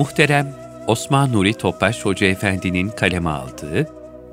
[0.00, 0.54] Muhterem
[0.86, 3.86] Osman Nuri Topbaş Hoca Efendi'nin kaleme aldığı,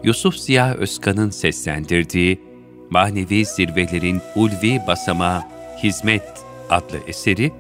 [0.04, 2.42] Yusuf Ziya Özkan'ın seslendirdiği
[2.90, 5.42] Manevi Zirvelerin Ulvi Basamağı
[5.84, 6.24] Hizmet
[6.70, 7.52] adlı eseri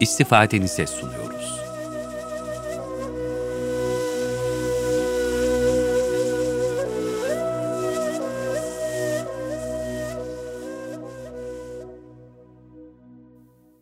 [0.00, 1.60] istifadenize sunuyoruz.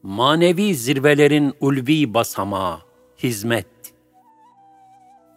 [0.02, 2.91] Manevi zirvelerin ulvi basamağı,
[3.22, 3.66] hizmet.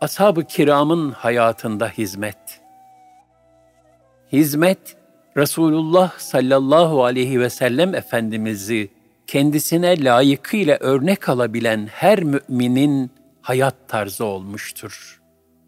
[0.01, 2.61] Ashab-ı kiramın hayatında hizmet.
[4.31, 4.97] Hizmet,
[5.37, 8.91] Resulullah sallallahu aleyhi ve sellem Efendimiz'i
[9.27, 15.21] kendisine layıkıyla örnek alabilen her müminin hayat tarzı olmuştur.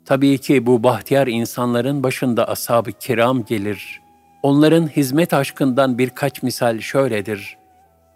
[0.05, 4.02] Tabii ki bu bahtiyar insanların başında ashab-ı kiram gelir.
[4.44, 7.58] Onların hizmet aşkından birkaç misal şöyledir.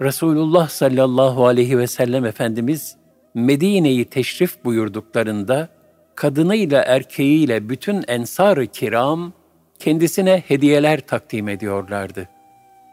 [0.01, 3.00] Resulullah sallallahu aleyhi ve sellem Efendimiz
[3.33, 5.69] Medine'yi teşrif buyurduklarında
[6.15, 9.33] kadınıyla erkeğiyle bütün ensar-ı kiram
[9.79, 12.29] kendisine hediyeler takdim ediyorlardı.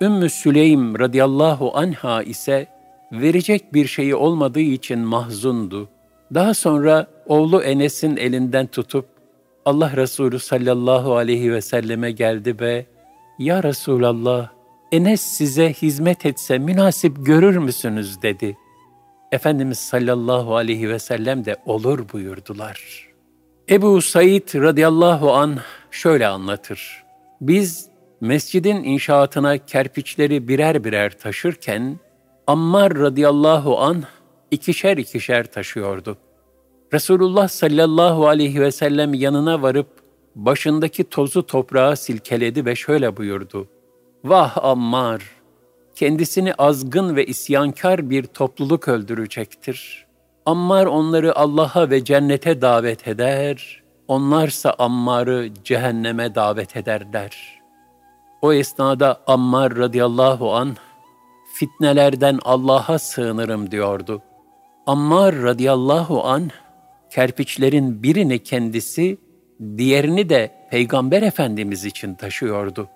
[0.00, 2.66] Ümmü Süleym radıyallahu anha ise
[3.12, 5.88] verecek bir şeyi olmadığı için mahzundu.
[6.34, 9.06] Daha sonra oğlu Enes'in elinden tutup
[9.64, 12.86] Allah Resulü sallallahu aleyhi ve selleme geldi ve
[13.38, 14.48] ''Ya Resulallah,
[14.92, 18.56] Enes size hizmet etse münasip görür müsünüz?'' dedi.
[19.32, 23.08] Efendimiz sallallahu aleyhi ve sellem de olur buyurdular.
[23.70, 25.58] Ebu Said radıyallahu an
[25.90, 27.04] şöyle anlatır.
[27.40, 27.88] Biz
[28.20, 31.98] mescidin inşaatına kerpiçleri birer birer taşırken
[32.46, 34.04] Ammar radıyallahu an
[34.50, 36.18] ikişer ikişer taşıyordu.
[36.92, 39.88] Resulullah sallallahu aleyhi ve sellem yanına varıp
[40.36, 43.68] başındaki tozu toprağa silkeledi ve şöyle buyurdu.
[44.24, 45.37] Vah Ammar!
[45.98, 50.06] Kendisini azgın ve isyankar bir topluluk öldürecektir.
[50.46, 57.60] Ammar onları Allah'a ve cennete davet eder, onlarsa Ammar'ı cehenneme davet ederler.
[58.42, 60.76] O esnada Ammar radıyallahu an
[61.54, 64.22] fitnelerden Allah'a sığınırım diyordu.
[64.86, 66.50] Ammar radıyallahu an
[67.10, 69.18] kerpiçlerin birini kendisi,
[69.76, 72.88] diğerini de Peygamber Efendimiz için taşıyordu.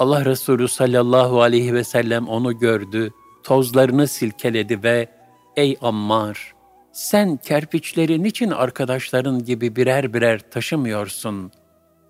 [0.00, 3.10] Allah Resulü sallallahu aleyhi ve sellem onu gördü,
[3.42, 5.08] tozlarını silkeledi ve
[5.56, 6.54] ''Ey Ammar,
[6.92, 11.50] sen kerpiçleri niçin arkadaşların gibi birer birer taşımıyorsun?''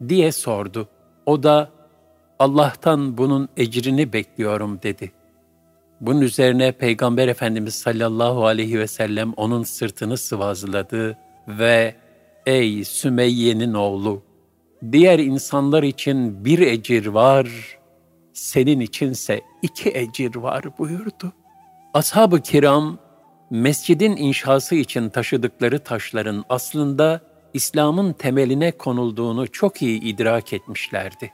[0.09, 0.89] diye sordu.
[1.27, 1.71] O da
[2.39, 5.13] Allah'tan bunun ecrini bekliyorum dedi.
[6.01, 11.19] Bunun üzerine Peygamber Efendimiz sallallahu aleyhi ve sellem onun sırtını sıvazladı
[11.49, 11.95] ve
[12.47, 14.23] ''Ey Sümeyye'nin oğlu,
[14.93, 17.80] diğer insanlar için bir ecir var,
[18.41, 21.33] senin içinse iki ecir var buyurdu.
[21.95, 22.99] Ashab-ı kiram,
[23.51, 27.21] mescidin inşası için taşıdıkları taşların aslında
[27.55, 31.33] İslam'ın temeline konulduğunu çok iyi idrak etmişlerdi.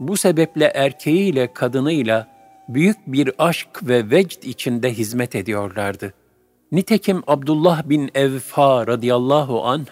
[0.00, 2.28] Bu sebeple erkeğiyle kadınıyla
[2.68, 6.14] büyük bir aşk ve vecd içinde hizmet ediyorlardı.
[6.72, 9.86] Nitekim Abdullah bin Evfa radıyallahu an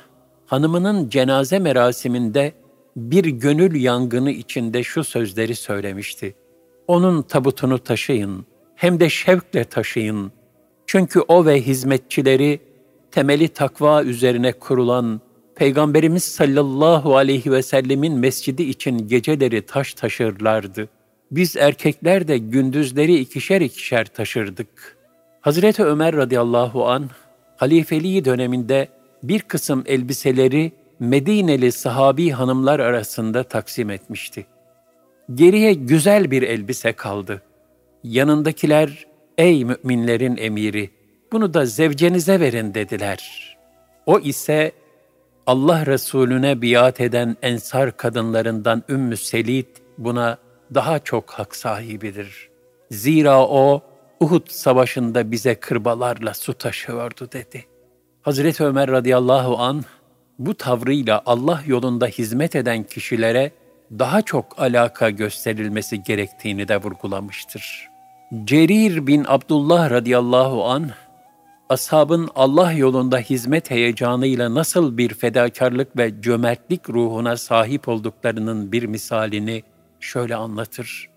[0.47, 2.53] hanımının cenaze merasiminde
[2.97, 6.35] bir gönül yangını içinde şu sözleri söylemişti.
[6.87, 10.33] Onun tabutunu taşıyın, hem de şevkle taşıyın.
[10.87, 12.61] Çünkü o ve hizmetçileri
[13.11, 15.21] temeli takva üzerine kurulan
[15.55, 20.89] Peygamberimiz sallallahu aleyhi ve sellemin mescidi için geceleri taş taşırlardı.
[21.31, 24.97] Biz erkekler de gündüzleri ikişer ikişer taşırdık.
[25.41, 27.11] Hazreti Ömer radıyallahu an
[27.57, 28.89] halifeliği döneminde
[29.23, 34.47] bir kısım elbiseleri Medineli sahabi hanımlar arasında taksim etmişti.
[35.33, 37.43] Geriye güzel bir elbise kaldı.
[38.03, 39.07] Yanındakiler,
[39.39, 40.91] ey müminlerin emiri,
[41.33, 43.57] bunu da zevcenize verin dediler.
[44.07, 44.73] O ise
[45.47, 49.67] Allah Resulüne biat eden ensar kadınlarından Ümmü Selid
[49.99, 50.39] buna
[50.75, 52.49] daha çok hak sahibidir.
[52.91, 53.83] Zira o
[54.21, 57.65] Uhud savaşında bize kırbalarla su taşıyordu dedi.
[58.23, 59.85] Hazreti Ömer radıyallahu an
[60.39, 63.51] bu tavrıyla Allah yolunda hizmet eden kişilere
[63.91, 67.89] daha çok alaka gösterilmesi gerektiğini de vurgulamıştır.
[68.45, 70.91] Cerir bin Abdullah radıyallahu an
[71.69, 79.63] ashabın Allah yolunda hizmet heyecanıyla nasıl bir fedakarlık ve cömertlik ruhuna sahip olduklarının bir misalini
[80.01, 81.11] şöyle anlatır.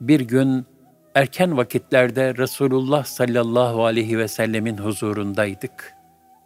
[0.00, 0.66] Bir gün
[1.14, 5.94] erken vakitlerde Resulullah sallallahu aleyhi ve sellemin huzurundaydık.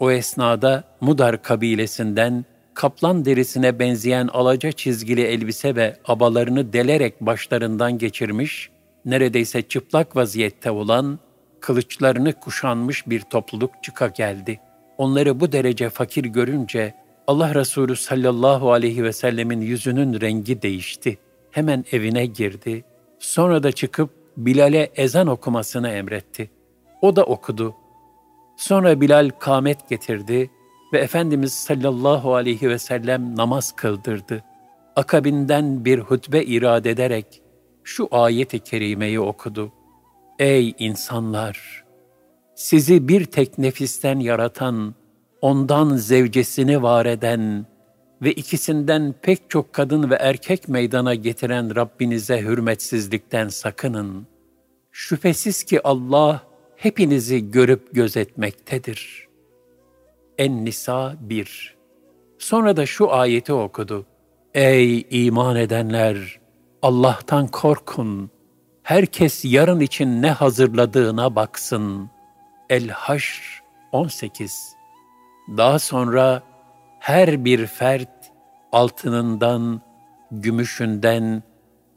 [0.01, 2.45] O esnada Mudar kabilesinden
[2.77, 8.71] kaplan derisine benzeyen alaca çizgili elbise ve abalarını delerek başlarından geçirmiş,
[9.05, 11.19] neredeyse çıplak vaziyette olan,
[11.61, 14.61] kılıçlarını kuşanmış bir topluluk çıka geldi.
[14.99, 16.95] onları bu derece fakir görünce
[17.27, 21.19] Allah Resulü sallallahu aleyhi ve sellemin yüzünün rengi değişti.
[21.51, 22.85] Hemen evine girdi.
[23.19, 26.51] Sonra da çıkıp Bilal'e ezan okumasını emretti.
[27.03, 27.75] O da okudu.
[28.57, 30.51] Sonra Bilal kâmet getirdi
[30.93, 34.45] ve Efendimiz sallallahu aleyhi ve sellem namaz kıldırdı.
[34.97, 37.43] Akabinden bir hutbe irade ederek
[37.85, 39.73] şu ayeti kerimeyi okudu.
[40.39, 41.85] Ey insanlar!
[42.55, 44.95] Sizi bir tek nefisten yaratan,
[45.41, 47.67] ondan zevcesini var eden
[48.23, 54.27] ve ikisinden pek çok kadın ve erkek meydana getiren Rabbinize hürmetsizlikten sakının.
[54.93, 56.43] Şüphesiz ki Allah
[56.77, 59.26] hepinizi görüp gözetmektedir.
[60.39, 61.77] En-Nisa 1
[62.39, 64.07] Sonra da şu ayeti okudu.
[64.55, 66.41] Ey iman edenler!
[66.83, 68.31] Allah'tan korkun.
[68.83, 72.11] Herkes yarın için ne hazırladığına baksın.
[72.71, 73.63] El-Haşr
[73.93, 74.77] 18
[75.57, 76.43] Daha sonra
[76.99, 78.33] her bir fert
[78.73, 79.81] altınından,
[80.31, 81.43] gümüşünden,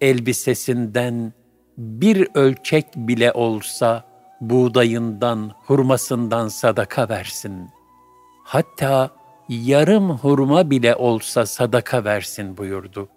[0.01, 1.33] elbisesinden
[1.77, 4.03] bir ölçek bile olsa
[4.41, 7.69] buğdayından, hurmasından sadaka versin.
[8.49, 9.09] Hatta
[9.49, 13.09] yarım hurma bile olsa sadaka versin buyurdu.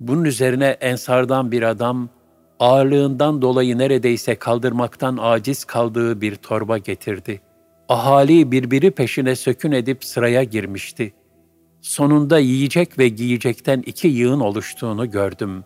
[0.00, 2.08] Bunun üzerine ensardan bir adam,
[2.60, 7.40] ağırlığından dolayı neredeyse kaldırmaktan aciz kaldığı bir torba getirdi.
[7.88, 11.14] Ahali birbiri peşine sökün edip sıraya girmişti.
[11.80, 15.64] Sonunda yiyecek ve giyecekten iki yığın oluştuğunu gördüm.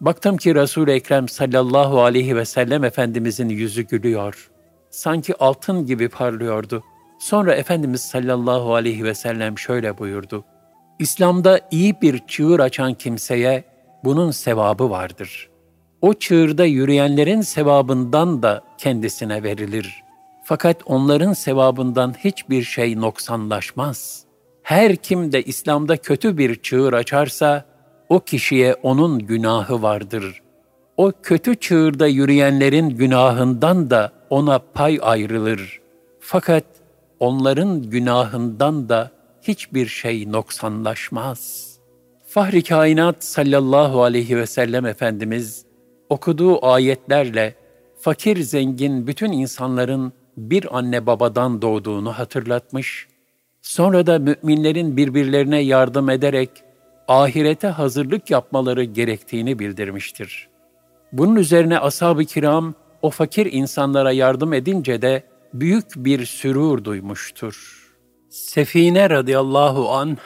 [0.00, 4.50] Baktım ki Resul-i Ekrem sallallahu aleyhi ve sellem Efendimizin yüzü gülüyor.
[4.90, 6.82] Sanki altın gibi parlıyordu.
[7.18, 10.44] Sonra Efendimiz sallallahu aleyhi ve sellem şöyle buyurdu.
[10.98, 13.64] İslam'da iyi bir çığır açan kimseye
[14.04, 15.48] bunun sevabı vardır.
[16.02, 20.02] O çığırda yürüyenlerin sevabından da kendisine verilir.
[20.44, 24.24] Fakat onların sevabından hiçbir şey noksanlaşmaz.
[24.62, 27.64] Her kim de İslam'da kötü bir çığır açarsa,
[28.08, 30.42] o kişiye onun günahı vardır.
[30.96, 35.80] O kötü çığırda yürüyenlerin günahından da ona pay ayrılır.
[36.20, 36.64] Fakat
[37.20, 39.10] onların günahından da
[39.42, 41.68] hiçbir şey noksanlaşmaz.
[42.26, 45.64] Fahri kainat sallallahu aleyhi ve sellem Efendimiz
[46.08, 47.54] okuduğu ayetlerle
[48.00, 53.08] fakir zengin bütün insanların bir anne babadan doğduğunu hatırlatmış,
[53.62, 56.50] sonra da müminlerin birbirlerine yardım ederek
[57.08, 60.48] ahirete hazırlık yapmaları gerektiğini bildirmiştir.
[61.12, 65.22] Bunun üzerine ashab-ı kiram o fakir insanlara yardım edince de
[65.54, 67.84] büyük bir sürur duymuştur.
[68.28, 70.18] Sefine radıyallahu an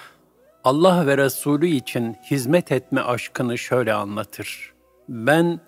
[0.65, 4.73] Allah ve Resulü için hizmet etme aşkını şöyle anlatır.
[5.09, 5.61] Ben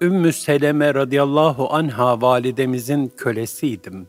[0.00, 4.06] Ümmü Seleme radıyallahu anha validemizin kölesiydim.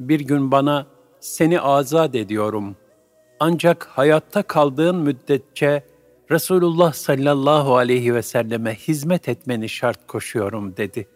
[0.00, 0.86] Bir gün bana
[1.20, 2.76] seni azat ediyorum.
[3.40, 5.84] Ancak hayatta kaldığın müddetçe
[6.30, 11.08] Resulullah sallallahu aleyhi ve selleme hizmet etmeni şart koşuyorum dedi.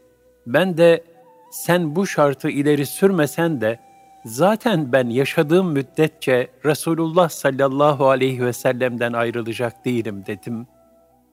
[0.46, 1.04] Ben de
[1.50, 3.78] sen bu şartı ileri sürmesen de
[4.24, 10.66] zaten ben yaşadığım müddetçe Resulullah sallallahu aleyhi ve sellem'den ayrılacak değilim dedim.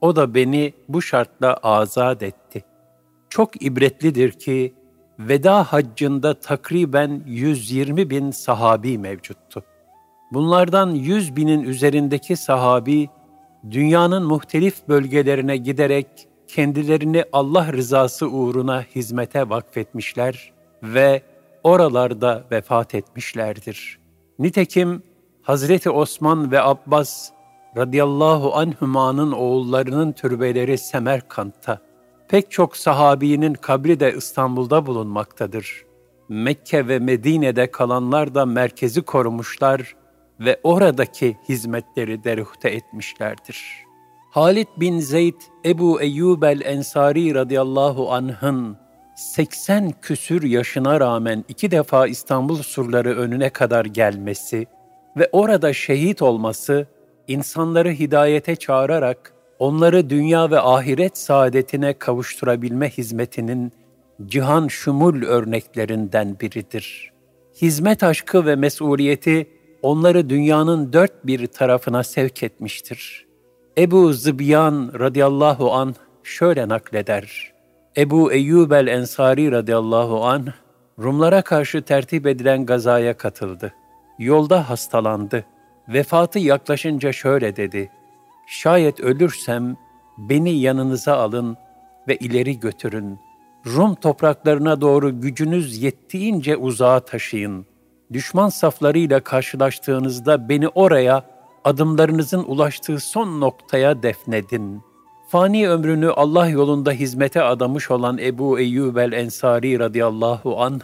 [0.00, 2.64] O da beni bu şartla azat etti.
[3.30, 4.74] Çok ibretlidir ki
[5.18, 9.64] veda haccında takriben 120 bin sahabi mevcuttu.
[10.32, 13.08] Bunlardan 100 binin üzerindeki sahabi
[13.70, 21.22] dünyanın muhtelif bölgelerine giderek kendilerini Allah rızası uğruna hizmete vakfetmişler ve
[21.64, 23.98] oralarda vefat etmişlerdir.
[24.38, 25.02] Nitekim
[25.42, 27.30] Hazreti Osman ve Abbas
[27.76, 31.80] radıyallahu anhümanın oğullarının türbeleri Semerkant'ta,
[32.28, 35.84] pek çok sahabinin kabri de İstanbul'da bulunmaktadır.
[36.28, 39.96] Mekke ve Medine'de kalanlar da merkezi korumuşlar
[40.40, 43.85] ve oradaki hizmetleri deruhte etmişlerdir.
[44.36, 48.76] Halid bin Zeyd Ebu Eyyub el-Ensari radıyallahu anh'ın
[49.16, 54.66] 80 küsür yaşına rağmen iki defa İstanbul surları önüne kadar gelmesi
[55.16, 56.86] ve orada şehit olması,
[57.28, 63.72] insanları hidayete çağırarak onları dünya ve ahiret saadetine kavuşturabilme hizmetinin
[64.26, 67.12] cihan şumul örneklerinden biridir.
[67.62, 69.46] Hizmet aşkı ve mesuliyeti
[69.82, 73.25] onları dünyanın dört bir tarafına sevk etmiştir.
[73.78, 77.52] Ebu Zibyan radıyallahu an şöyle nakleder.
[77.96, 80.46] Ebu Eyyub el-Ensari radıyallahu an
[80.98, 83.72] Rumlara karşı tertip edilen gazaya katıldı.
[84.18, 85.44] Yolda hastalandı.
[85.88, 87.90] Vefatı yaklaşınca şöyle dedi.
[88.46, 89.76] Şayet ölürsem
[90.18, 91.56] beni yanınıza alın
[92.08, 93.18] ve ileri götürün.
[93.66, 97.66] Rum topraklarına doğru gücünüz yettiğince uzağa taşıyın.
[98.12, 101.35] düşman saflarıyla karşılaştığınızda beni oraya,
[101.66, 104.82] adımlarınızın ulaştığı son noktaya defnedin.
[105.28, 110.80] Fani ömrünü Allah yolunda hizmete adamış olan Ebu Eyyub el-Ensari radıyallahu anh,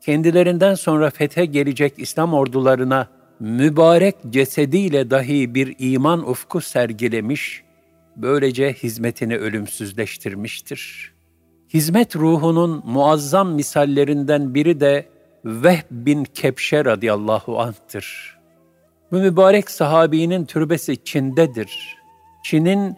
[0.00, 3.08] kendilerinden sonra fethe gelecek İslam ordularına
[3.40, 7.62] mübarek cesediyle dahi bir iman ufku sergilemiş,
[8.16, 11.12] böylece hizmetini ölümsüzleştirmiştir.
[11.74, 15.08] Hizmet ruhunun muazzam misallerinden biri de
[15.44, 18.35] Vehb bin Kepşe radıyallahu anh'tır.
[19.12, 21.96] Bu mübarek sahabinin türbesi Çin'dedir.
[22.44, 22.96] Çin'in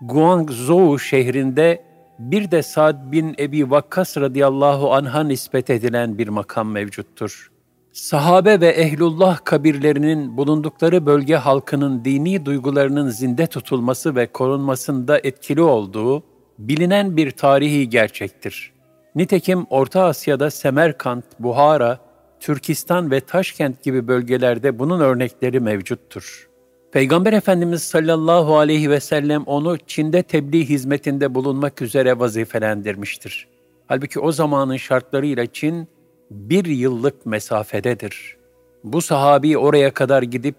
[0.00, 1.82] Guangzhou şehrinde
[2.18, 7.50] bir de Sa'd bin Ebi Vakkas radıyallahu anh'a nispet edilen bir makam mevcuttur.
[7.92, 16.22] Sahabe ve ehlullah kabirlerinin bulundukları bölge halkının dini duygularının zinde tutulması ve korunmasında etkili olduğu
[16.58, 18.72] bilinen bir tarihi gerçektir.
[19.14, 21.98] Nitekim Orta Asya'da Semerkant, Buhara,
[22.44, 26.48] Türkistan ve Taşkent gibi bölgelerde bunun örnekleri mevcuttur.
[26.92, 33.48] Peygamber Efendimiz sallallahu aleyhi ve sellem onu Çin'de tebliğ hizmetinde bulunmak üzere vazifelendirmiştir.
[33.86, 35.88] Halbuki o zamanın şartlarıyla Çin
[36.30, 38.36] bir yıllık mesafededir.
[38.84, 40.54] Bu sahabi oraya kadar gidip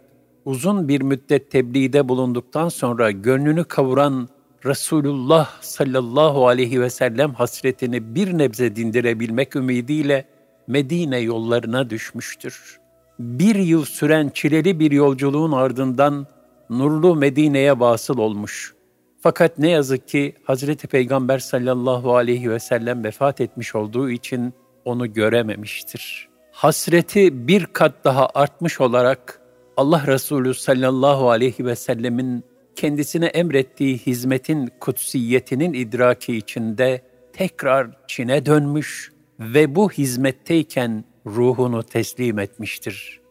[0.46, 4.30] uzun bir müddet tebliğde bulunduktan sonra gönlünü kavuran
[4.65, 10.35] Resulullah sallallahu aleyhi ve sellem hasretini bir nebze dindirebilmek ümidiyle
[10.68, 12.80] Medine yollarına düşmüştür.
[13.20, 16.28] Bir yıl süren çileli bir yolculuğun ardından
[16.70, 18.76] nurlu Medine'ye vasıl olmuş.
[19.20, 24.54] Fakat ne yazık ki Hazreti Peygamber sallallahu aleyhi ve sellem vefat etmiş olduğu için
[24.86, 26.30] onu görememiştir.
[26.52, 29.42] Hasreti bir kat daha artmış olarak
[29.78, 32.44] Allah Resulü sallallahu aleyhi ve sellemin
[32.76, 37.02] kendisine emrettiği hizmetin kutsiyetinin idraki içinde
[37.34, 43.22] tekrar Çin'e dönmüş ve bu hizmetteyken ruhunu teslim etmiştir.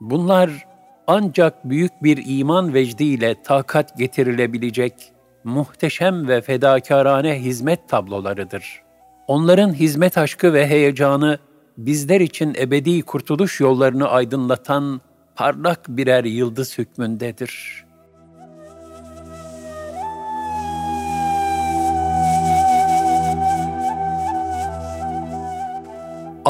[0.00, 0.66] Bunlar
[1.06, 5.12] ancak büyük bir iman vecdiyle takat getirilebilecek
[5.44, 8.82] muhteşem ve fedakarane hizmet tablolarıdır.
[9.26, 11.38] Onların hizmet aşkı ve heyecanı
[11.78, 15.00] bizler için ebedi kurtuluş yollarını aydınlatan
[15.36, 17.91] parlak birer yıldız hükmündedir.''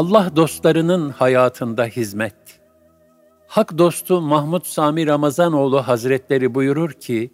[0.03, 2.35] Allah dostlarının hayatında hizmet.
[3.47, 7.31] Hak dostu Mahmud Sami Ramazanoğlu Hazretleri buyurur ki,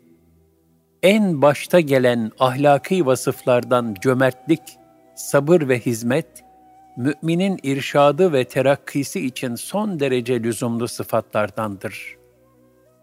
[1.03, 4.61] en başta gelen ahlaki vasıflardan cömertlik,
[5.17, 6.45] sabır ve hizmet,
[6.97, 12.17] müminin irşadı ve terakkisi için son derece lüzumlu sıfatlardandır.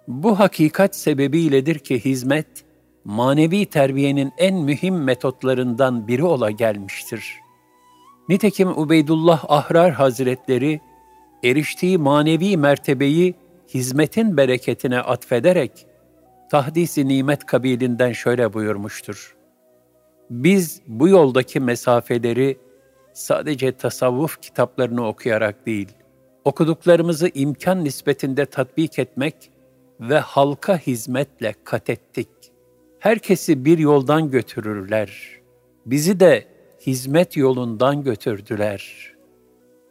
[0.08, 2.66] Bu hakikat sebebiyledir ki hizmet,
[3.04, 7.45] manevi terbiyenin en mühim metotlarından biri ola gelmiştir.''
[8.30, 10.82] Nitekim Ubeydullah Ahrar Hazretleri,
[11.44, 13.36] eriştiği manevi mertebeyi
[13.74, 15.88] hizmetin bereketine atfederek,
[16.52, 19.36] tahdisi nimet kabilinden şöyle buyurmuştur.
[20.30, 22.58] Biz bu yoldaki mesafeleri
[23.14, 25.90] sadece tasavvuf kitaplarını okuyarak değil,
[26.46, 29.52] okuduklarımızı imkan nispetinde tatbik etmek
[30.00, 32.30] ve halka hizmetle kat ettik.
[33.00, 35.40] Herkesi bir yoldan götürürler.
[35.86, 36.55] Bizi de
[36.88, 39.12] hizmet yolundan götürdüler.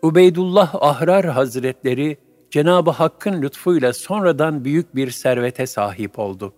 [0.03, 2.19] Ubeydullah Ahrar Hazretleri
[2.51, 6.55] Cenab-ı Hakk'ın lütfuyla sonradan büyük bir servete sahip oldu.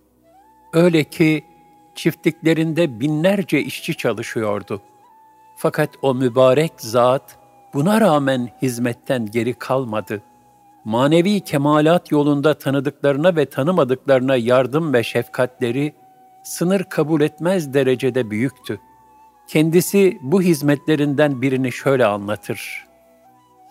[0.73, 1.43] Öyle ki
[1.95, 4.81] çiftliklerinde binlerce işçi çalışıyordu.
[5.57, 7.39] Fakat o mübarek zat
[7.73, 10.21] buna rağmen hizmetten geri kalmadı.
[10.85, 15.93] Manevi kemalat yolunda tanıdıklarına ve tanımadıklarına yardım ve şefkatleri
[16.43, 18.79] sınır kabul etmez derecede büyüktü.
[19.47, 22.85] Kendisi bu hizmetlerinden birini şöyle anlatır.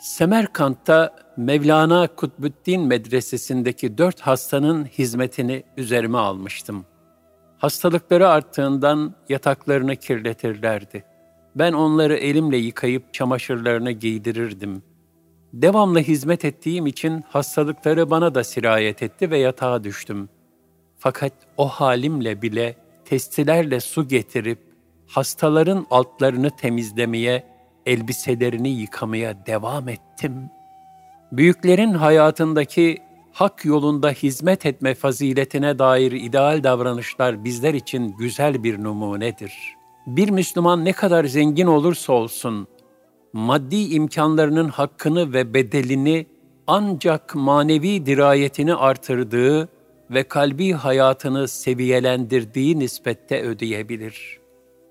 [0.01, 6.85] Semerkant'ta Mevlana Kutbuddin Medresesi'ndeki dört hastanın hizmetini üzerime almıştım.
[7.59, 11.05] Hastalıkları arttığından yataklarını kirletirlerdi.
[11.55, 14.83] Ben onları elimle yıkayıp çamaşırlarını giydirirdim.
[15.53, 20.29] Devamlı hizmet ettiğim için hastalıkları bana da sirayet etti ve yatağa düştüm.
[20.99, 24.66] Fakat o halimle bile testilerle su getirip
[25.07, 27.45] hastaların altlarını temizlemeye,
[27.87, 30.51] elbiselerini yıkamaya devam ettim.
[31.33, 32.99] Büyüklerin hayatındaki
[33.33, 39.53] hak yolunda hizmet etme faziletine dair ideal davranışlar bizler için güzel bir numunedir.
[40.07, 42.67] Bir Müslüman ne kadar zengin olursa olsun,
[43.33, 46.27] maddi imkanlarının hakkını ve bedelini
[46.67, 49.69] ancak manevi dirayetini artırdığı
[50.11, 54.46] ve kalbi hayatını seviyelendirdiği nispette ödeyebilir.''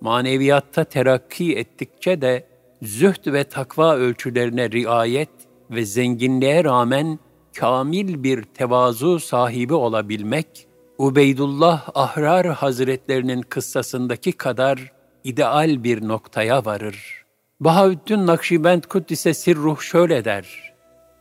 [0.05, 2.47] Maneviyatta terakki ettikçe de
[2.81, 5.29] zühd ve takva ölçülerine riayet
[5.71, 7.19] ve zenginliğe rağmen
[7.55, 14.91] kamil bir tevazu sahibi olabilmek, Ubeydullah Ahrar Hazretlerinin kıssasındaki kadar
[15.23, 17.25] ideal bir noktaya varır.
[17.59, 20.73] Bahaüddin Nakşibend Kuddise Sirruh şöyle der,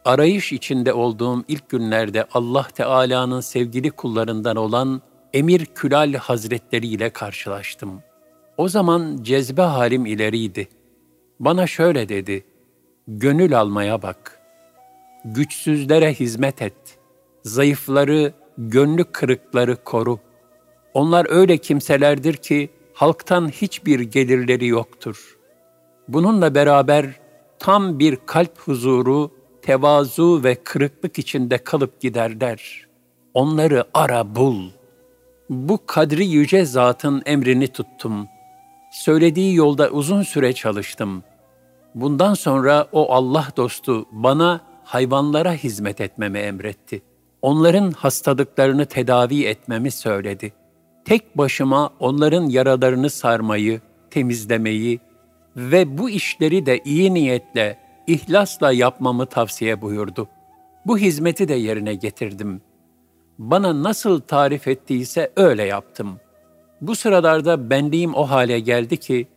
[0.04, 8.02] Arayış içinde olduğum ilk günlerde Allah Teala'nın sevgili kullarından olan Emir Külal Hazretleri ile karşılaştım.
[8.56, 10.68] O zaman cezbe halim ileriydi.
[11.40, 12.44] Bana şöyle dedi,
[13.08, 14.40] gönül almaya bak.
[15.24, 16.98] Güçsüzlere hizmet et.
[17.42, 20.18] Zayıfları, gönlü kırıkları koru.
[20.94, 25.38] Onlar öyle kimselerdir ki halktan hiçbir gelirleri yoktur.
[26.08, 27.06] Bununla beraber
[27.58, 29.30] tam bir kalp huzuru,
[29.62, 32.86] tevazu ve kırıklık içinde kalıp giderler.
[33.34, 34.70] Onları ara bul.
[35.50, 38.28] Bu kadri yüce zatın emrini tuttum.
[38.94, 41.22] Söylediği yolda uzun süre çalıştım.
[41.94, 47.02] Bundan sonra o Allah dostu bana hayvanlara hizmet etmemi emretti.
[47.42, 50.52] Onların hastalıklarını tedavi etmemi söyledi.
[51.04, 55.00] Tek başıma onların yaralarını sarmayı, temizlemeyi
[55.56, 60.28] ve bu işleri de iyi niyetle, ihlasla yapmamı tavsiye buyurdu.
[60.86, 62.60] Bu hizmeti de yerine getirdim.
[63.38, 66.20] Bana nasıl tarif ettiyse öyle yaptım.
[66.86, 69.28] Bu sıralarda benliğim o hale geldi ki,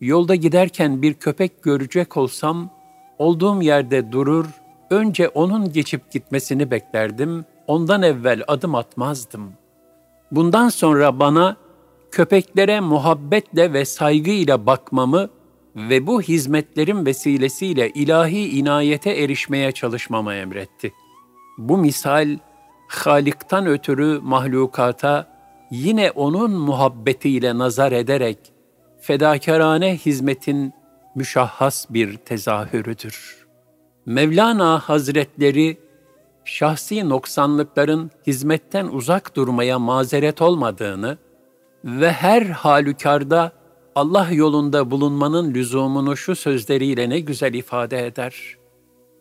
[0.00, 2.70] yolda giderken bir köpek görecek olsam,
[3.18, 4.46] olduğum yerde durur,
[4.90, 9.52] önce onun geçip gitmesini beklerdim, ondan evvel adım atmazdım.
[10.32, 11.56] Bundan sonra bana
[12.10, 15.28] köpeklere muhabbetle ve saygıyla bakmamı
[15.76, 20.92] ve bu hizmetlerin vesilesiyle ilahi inayete erişmeye çalışmamı emretti.
[21.58, 22.38] Bu misal,
[22.88, 25.31] Halik'tan ötürü mahlukata
[25.72, 28.38] yine onun muhabbetiyle nazar ederek
[29.00, 30.72] fedakarane hizmetin
[31.14, 33.46] müşahhas bir tezahürüdür.
[34.06, 35.78] Mevlana Hazretleri,
[36.44, 41.18] şahsi noksanlıkların hizmetten uzak durmaya mazeret olmadığını
[41.84, 43.52] ve her halükarda
[43.94, 48.56] Allah yolunda bulunmanın lüzumunu şu sözleriyle ne güzel ifade eder.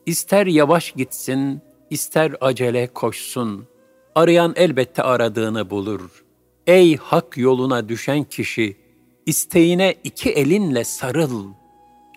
[0.06, 3.68] İster yavaş gitsin, ister acele koşsun.
[4.16, 6.24] Arayan elbette aradığını bulur.
[6.72, 8.78] Ey hak yoluna düşen kişi,
[9.26, 11.46] isteğine iki elinle sarıl.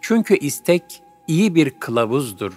[0.01, 2.53] Çünkü istek iyi bir kılavuzdur.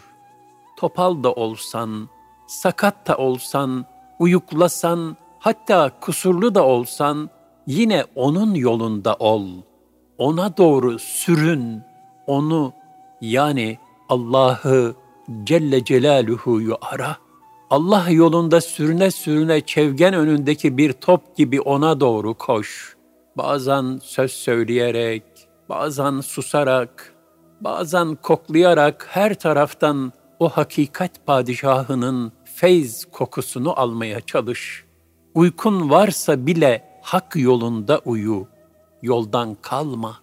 [0.77, 2.09] Topal da olsan,
[2.47, 3.85] sakat da olsan,
[4.19, 7.29] uyuklasan, hatta kusurlu da olsan,
[7.67, 9.67] yine onun yolunda ol.''
[10.17, 11.81] ona doğru sürün,
[12.27, 12.73] onu
[13.21, 13.77] yani
[14.09, 14.95] Allah'ı
[15.43, 17.17] Celle Celaluhu'yu ara.
[17.69, 22.95] Allah yolunda sürüne sürüne çevgen önündeki bir top gibi ona doğru koş.
[23.37, 25.23] Bazen söz söyleyerek,
[25.69, 27.13] bazen susarak,
[27.61, 34.85] bazen koklayarak her taraftan o hakikat padişahının feyz kokusunu almaya çalış.
[35.35, 38.57] Uykun varsa bile hak yolunda uyu.''
[39.01, 40.17] yoldan kalma.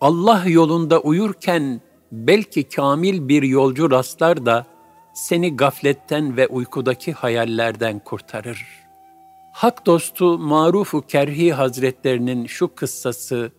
[0.00, 1.80] Allah yolunda uyurken
[2.12, 4.66] belki kamil bir yolcu rastlar da
[5.12, 8.66] seni gafletten ve uykudaki hayallerden kurtarır.
[9.52, 13.52] Hak dostu Marufu Kerhi Hazretlerinin şu kıssası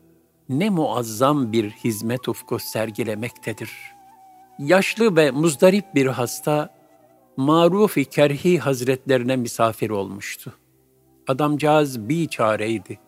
[0.49, 3.71] ne muazzam bir hizmet ufku sergilemektedir.
[4.59, 6.75] Yaşlı ve muzdarip bir hasta
[7.37, 10.53] Marufi Kerhi Hazretlerine misafir olmuştu.
[11.27, 12.99] Adamcağız bir çareydi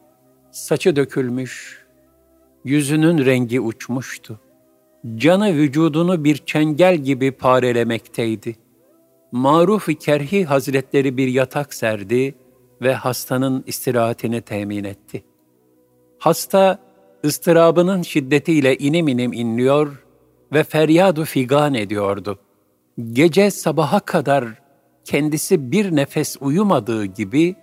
[0.53, 1.83] saçı dökülmüş,
[2.65, 4.39] yüzünün rengi uçmuştu.
[5.15, 8.55] Canı vücudunu bir çengel gibi parelemekteydi.
[9.31, 12.35] Maruf-i Kerhi Hazretleri bir yatak serdi
[12.81, 15.23] ve hastanın istirahatini temin etti.
[16.19, 16.79] Hasta,
[17.25, 20.03] ıstırabının şiddetiyle inim inim inliyor
[20.53, 22.39] ve feryadu figan ediyordu.
[23.13, 24.45] Gece sabaha kadar
[25.05, 27.55] kendisi bir nefes uyumadığı gibi,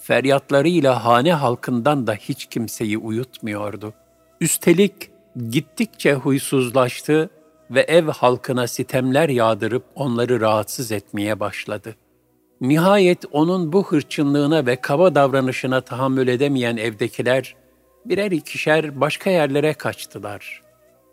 [0.00, 3.94] feryatlarıyla hane halkından da hiç kimseyi uyutmuyordu.
[4.40, 5.10] Üstelik
[5.50, 7.30] gittikçe huysuzlaştı
[7.70, 11.96] ve ev halkına sitemler yağdırıp onları rahatsız etmeye başladı.
[12.60, 17.56] Nihayet onun bu hırçınlığına ve kaba davranışına tahammül edemeyen evdekiler
[18.04, 20.62] birer ikişer başka yerlere kaçtılar.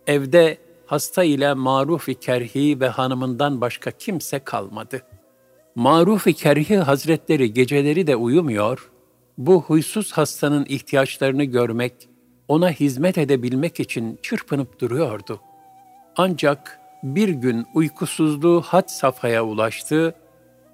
[0.08, 5.16] Evde hasta ile maruf-i kerhi ve hanımından başka kimse kalmadı.''
[5.76, 8.92] Maruf-i Kerhi Hazretleri geceleri de uyumuyor,
[9.38, 11.94] bu huysuz hastanın ihtiyaçlarını görmek,
[12.48, 15.42] ona hizmet edebilmek için çırpınıp duruyordu.
[16.18, 20.16] Ancak bir gün uykusuzluğu had safhaya ulaştı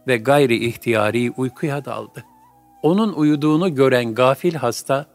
[0.08, 2.26] ve gayri ihtiyari uykuya daldı.
[2.82, 5.06] Onun uyuduğunu gören gafil hasta,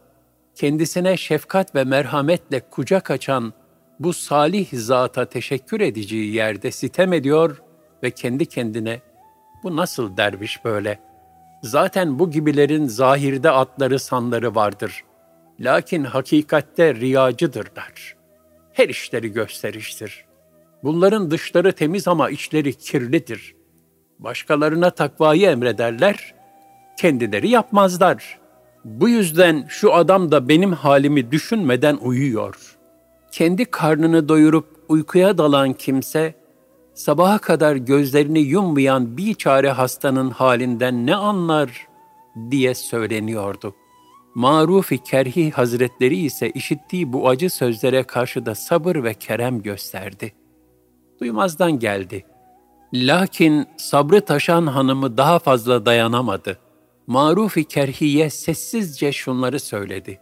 [0.55, 3.53] kendisine şefkat ve merhametle kucak açan
[3.99, 7.61] bu salih zata teşekkür edeceği yerde sitem ediyor
[8.03, 8.99] ve kendi kendine
[9.63, 10.99] bu nasıl derviş böyle?
[11.63, 15.03] Zaten bu gibilerin zahirde atları sanları vardır.
[15.59, 18.15] Lakin hakikatte riyacıdırlar.
[18.73, 20.25] Her işleri gösteriştir.
[20.83, 23.55] Bunların dışları temiz ama içleri kirlidir.
[24.19, 26.35] Başkalarına takvayı emrederler,
[26.99, 28.39] kendileri yapmazlar.
[28.85, 32.77] Bu yüzden şu adam da benim halimi düşünmeden uyuyor.
[33.31, 36.33] Kendi karnını doyurup uykuya dalan kimse,
[36.93, 41.87] sabaha kadar gözlerini yummayan bir çare hastanın halinden ne anlar
[42.51, 43.75] diye söyleniyordu.
[44.37, 50.33] Maruf-i Kerhi Hazretleri ise işittiği bu acı sözlere karşı da sabır ve kerem gösterdi.
[51.21, 52.25] Duymazdan geldi.
[52.93, 56.59] Lakin sabrı taşan hanımı daha fazla dayanamadı.
[57.07, 60.19] Maruf-i Kerhiye sessizce şunları söyledi.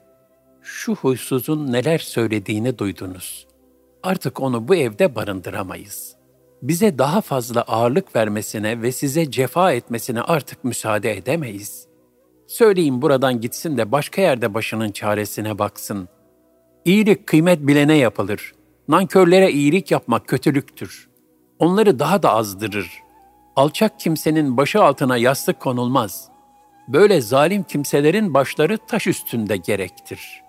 [0.62, 3.47] Şu huysuzun neler söylediğini duydunuz.
[4.04, 6.15] Artık onu bu evde barındıramayız.
[6.62, 11.94] Bize daha fazla ağırlık vermesine ve size cefa etmesine artık müsaade edemeyiz.
[12.47, 16.10] Söyleyin buradan gitsin de başka yerde başının çaresine baksın.
[16.86, 18.53] İyilik kıymet bilene yapılır.
[18.88, 21.10] Nankörlere iyilik yapmak kötülüktür.
[21.60, 22.91] Onları daha da azdırır.
[23.55, 26.29] Alçak kimsenin başı altına yastık konulmaz.
[26.88, 30.45] Böyle zalim kimselerin başları taş üstünde gerektir.''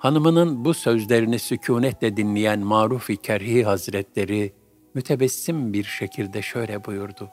[0.00, 4.52] Hanımının bu sözlerini sükunetle dinleyen Maruf-i Kerhi Hazretleri
[4.94, 7.30] mütebessim bir şekilde şöyle buyurdu.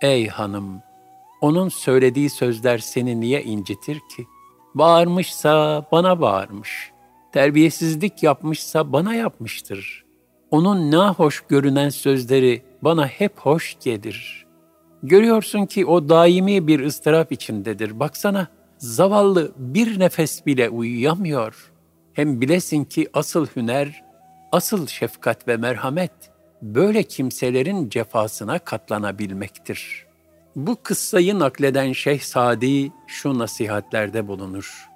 [0.00, 0.82] Ey hanım,
[1.42, 4.26] onun söylediği sözler seni niye incitir ki?
[4.74, 6.90] Bağırmışsa bana bağırmış,
[7.32, 10.04] terbiyesizlik yapmışsa bana yapmıştır.
[10.50, 14.46] Onun nahoş görünen sözleri bana hep hoş gelir.
[15.02, 18.00] Görüyorsun ki o daimi bir ıstırap içindedir.
[18.00, 18.46] Baksana,
[18.78, 21.72] zavallı bir nefes bile uyuyamıyor.''
[22.12, 24.04] Hem bilesin ki asıl hüner,
[24.52, 26.12] asıl şefkat ve merhamet
[26.62, 30.06] böyle kimselerin cefasına katlanabilmektir.
[30.56, 34.88] Bu kıssayı nakleden Şeyh Sadi şu nasihatlerde bulunur.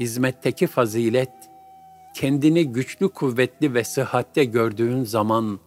[0.00, 1.32] Hizmetteki fazilet,
[2.14, 5.60] kendini güçlü, kuvvetli ve sıhhatte gördüğün zaman,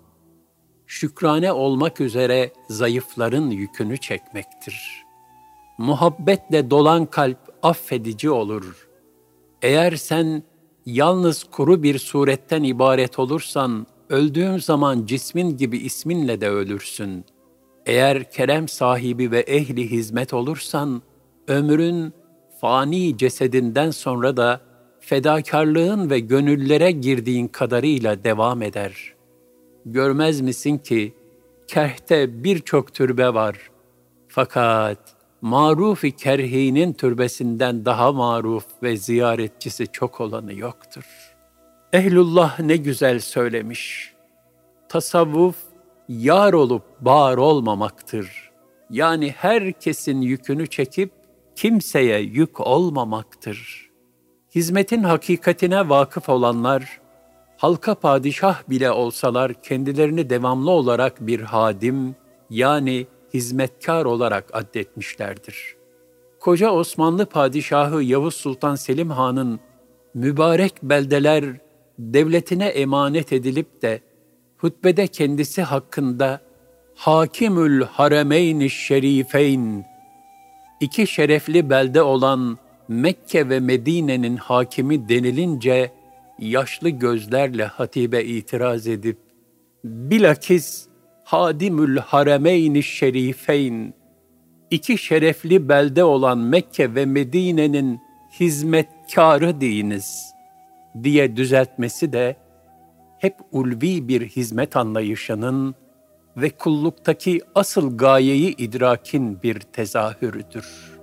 [0.88, 5.06] şükrane olmak üzere zayıfların yükünü çekmektir.
[5.78, 8.88] Muhabbetle dolan kalp affedici olur.
[9.62, 10.44] Eğer sen
[10.86, 17.26] yalnız kuru bir suretten ibaret olursan, öldüğün zaman cismin gibi isminle de ölürsün.
[17.86, 21.02] Eğer kerem sahibi ve ehli hizmet olursan,
[21.48, 22.14] ömrün
[22.62, 24.62] fani cesedinden sonra da
[25.00, 29.14] fedakarlığın ve gönüllere girdiğin kadarıyla devam eder.
[29.86, 31.14] Görmez misin ki,
[31.68, 33.58] kerhte birçok türbe var.
[34.28, 41.04] Fakat maruf-i kerhinin türbesinden daha maruf ve ziyaretçisi çok olanı yoktur.
[41.94, 44.14] Ehlullah ne güzel söylemiş.
[44.90, 45.56] Tasavvuf,
[46.20, 48.52] yar olup bağır olmamaktır.
[48.90, 51.12] Yani herkesin yükünü çekip
[51.56, 53.90] kimseye yük olmamaktır.
[54.56, 57.02] Hizmetin hakikatine vakıf olanlar,
[57.58, 62.16] halka padişah bile olsalar kendilerini devamlı olarak bir hadim,
[62.50, 65.76] yani hizmetkar olarak addetmişlerdir.
[66.40, 69.60] Koca Osmanlı padişahı Yavuz Sultan Selim Han'ın
[70.14, 71.46] mübarek beldeler
[72.00, 74.02] devletine emanet edilip de
[74.62, 76.42] hutbede kendisi hakkında
[76.96, 79.86] Hakimül Haremeyn Şerifeyn
[80.80, 85.92] iki şerefli belde olan Mekke ve Medine'nin hakimi denilince
[86.40, 89.18] yaşlı gözlerle hatibe itiraz edip
[89.84, 90.88] bilakis
[91.24, 93.94] Hadimül Haremeyn Şerifeyn,
[94.72, 98.00] iki şerefli belde olan Mekke ve Medine'nin
[98.40, 100.34] hizmetkarı deyiniz
[101.04, 102.36] diye düzeltmesi de
[103.22, 105.76] hep ulvi bir hizmet anlayışının
[106.38, 111.02] ve kulluktaki asıl gayeyi idrakin bir tezahürüdür.''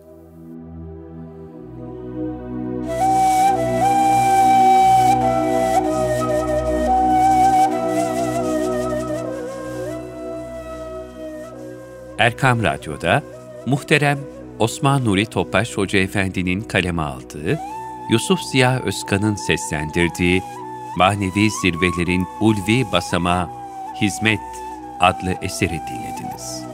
[12.19, 13.23] Erkam Radyo'da
[13.67, 14.19] muhterem
[14.59, 17.59] Osman Nuri Topbaş Hoca Efendi'nin kaleme aldığı,
[18.11, 20.43] Yusuf Ziya Özkan'ın seslendirdiği
[20.97, 23.49] Manevi Zirvelerin Ulvi Basamağı
[24.01, 24.41] Hizmet
[25.01, 26.68] adlı eseri dinlediniz.